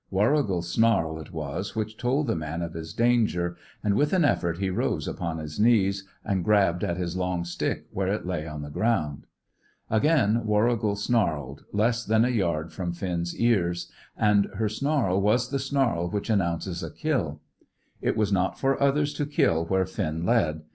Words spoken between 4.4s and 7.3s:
he rose upon his knees, and grabbed at his